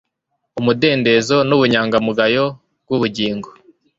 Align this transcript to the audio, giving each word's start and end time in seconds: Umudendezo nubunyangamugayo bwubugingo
Umudendezo 0.59 1.35
nubunyangamugayo 1.47 2.45
bwubugingo 2.85 3.49